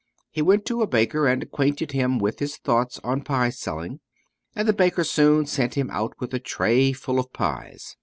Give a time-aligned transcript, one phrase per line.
[0.31, 3.99] He went to a baker and acquainted him with his thoughts on pie selling,
[4.55, 7.97] and the baker soon sent him out with a tray full of pies.